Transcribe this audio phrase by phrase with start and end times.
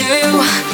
[0.00, 0.71] you.